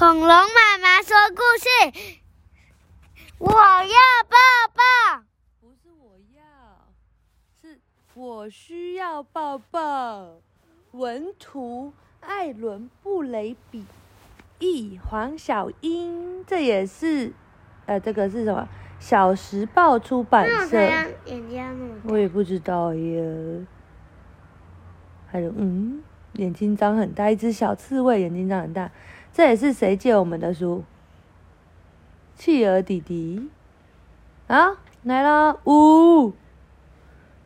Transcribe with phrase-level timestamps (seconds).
[0.00, 1.68] 恐龙妈妈说故事，
[3.36, 3.98] 我要
[4.30, 4.38] 抱
[4.72, 5.24] 抱。
[5.60, 6.42] 不是我要，
[7.60, 7.78] 是
[8.14, 10.40] 我需要抱抱。
[10.92, 13.84] 文图：艾伦·布雷比，
[14.58, 16.46] 译：黄小英。
[16.46, 17.34] 这也是，
[17.84, 18.66] 呃，这个是什么？
[18.98, 20.80] 小时报出版社。
[21.26, 23.66] 眼睛我也不知道耶。
[25.26, 26.02] 还有，嗯，
[26.36, 28.90] 眼睛张很大，一只小刺猬，眼睛张很大。
[29.32, 30.84] 这也是谁借我们的书？
[32.36, 33.48] 企鹅弟弟。
[34.46, 36.32] 啊，来了，呜！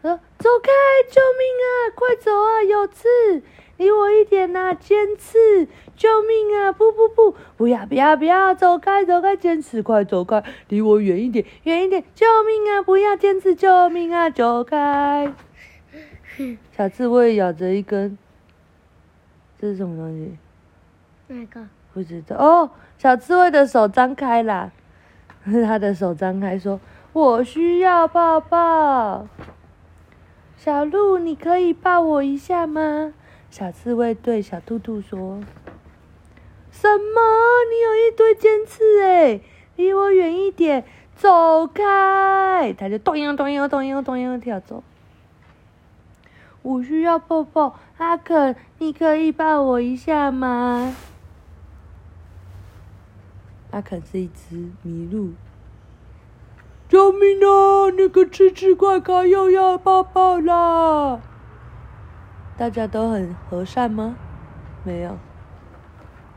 [0.00, 0.70] 说走开，
[1.10, 1.92] 救命啊！
[1.94, 3.08] 快走啊，有刺，
[3.76, 5.66] 离我一点呐，尖刺！
[5.96, 6.72] 救命啊！
[6.72, 12.04] 不不不，不要不要不要，走开走开，尖刺，快走开，离我远一点远一点！
[12.14, 12.82] 救命啊！
[12.82, 14.28] 不要尖刺，救命啊！
[14.30, 15.32] 走开！
[16.76, 18.18] 小刺猬咬着一根，
[19.58, 20.36] 这是什么东西？
[21.28, 21.66] 那个？
[21.92, 22.70] 不知道哦。
[22.98, 24.72] 小刺猬的手张开啦，
[25.44, 26.80] 他的手张开说
[27.12, 29.26] ：“我需要抱抱。”
[30.56, 33.12] 小鹿，你可以抱我一下吗？
[33.50, 35.40] 小刺猬对小兔兔说
[36.72, 37.20] ：“什么？
[37.70, 39.40] 你有一堆尖刺哎，
[39.76, 44.82] 离我远一点，走开！”他就咚咚咚咚咚咚跳走。
[46.62, 50.96] 我需要抱抱，阿肯，你可以抱我一下吗？
[53.74, 55.32] 阿肯是一只麋鹿。
[56.88, 57.90] 救命啊！
[57.96, 61.20] 那个吃吃怪咖又要抱抱啦！
[62.56, 64.14] 大家都很和善吗？
[64.84, 65.18] 没有。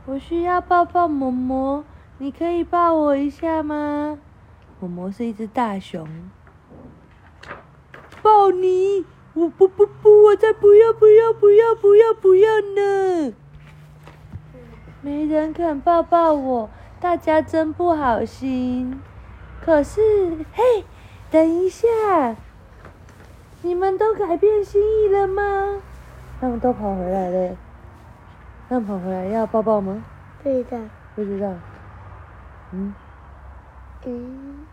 [0.08, 1.84] 我需要抱抱嬷嬷，
[2.18, 4.18] 你可以抱我一下吗？
[4.82, 6.10] 嬷嬷是一只大熊。
[8.24, 9.06] 抱你。
[9.36, 13.36] 我不不不，我才不要不要不要不要不要呢！
[15.02, 16.68] 没人肯抱抱我，
[17.00, 19.00] 大家真不好心。
[19.62, 20.02] 可是，
[20.54, 20.84] 嘿，
[21.30, 21.88] 等一下，
[23.62, 25.82] 你们都改变心意了吗？
[26.40, 27.56] 他们都跑回来了。
[28.70, 30.04] 他们跑回来要抱抱吗？
[30.42, 30.78] 不知道。
[31.16, 31.54] 不知道。
[32.72, 32.94] 嗯。
[34.06, 34.66] 嗯。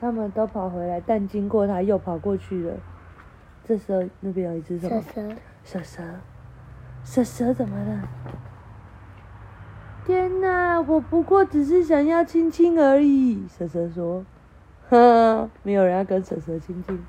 [0.00, 2.74] 他们都跑回来，但经过他又跑过去了。
[3.66, 5.02] 这时候那边有一只什么？
[5.02, 5.34] 蛇蛇。
[5.64, 6.02] 蛇蛇，
[7.04, 8.08] 蛇蛇怎么了？
[10.06, 13.46] 天哪，我不过只是想要亲亲而已。
[13.56, 14.24] 蛇蛇说
[14.88, 17.04] ：“呵，没有人要跟蛇蛇亲亲。”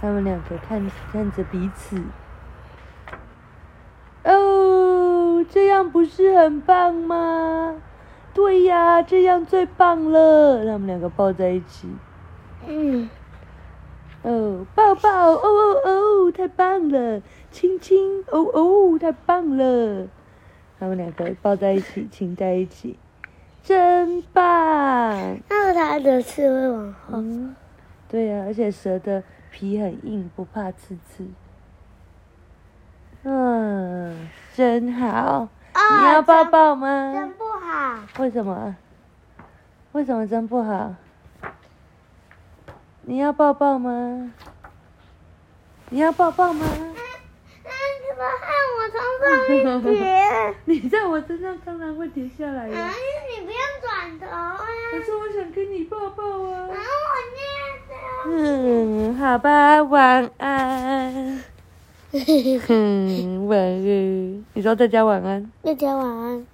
[0.00, 2.02] 他们两个看看着彼此。
[4.24, 7.76] 哦，这样不是很棒吗？
[8.34, 10.64] 对呀，这样最棒了。
[10.66, 11.88] 他们两个抱在一起。
[12.66, 13.08] 嗯。
[14.22, 17.22] 哦，抱抱，哦哦哦，太棒了！
[17.52, 20.08] 亲亲，哦哦，太棒了！
[20.78, 22.98] 他们两个抱在一起，亲在一起，
[23.62, 25.38] 真棒！
[25.48, 27.22] 那它的刺会往后。
[28.08, 31.26] 对呀，而且蛇的皮很硬，不怕刺刺。
[33.24, 35.48] 嗯，真好。
[35.74, 37.12] 你要抱抱吗？
[37.14, 38.00] 真不好。
[38.18, 38.76] 为什么？
[39.92, 40.94] 为什么真不好？
[43.02, 44.32] 你要抱抱吗？
[45.90, 46.66] 你要抱抱吗？
[48.90, 50.54] 从上面跌？
[50.66, 52.80] 你在我身上当然会跌下来呀。
[52.80, 52.90] 啊！
[53.38, 54.58] 你不要转头啊！
[54.90, 56.68] 可是我想跟你抱抱啊。
[56.68, 56.68] 啊！
[56.68, 57.38] 我捏
[57.88, 57.94] 的。
[58.28, 61.42] 嗯，好吧，晚安。
[62.68, 64.44] 嗯，晚安。
[64.54, 65.50] 你说大家晚安。
[65.62, 66.46] 大家晚安。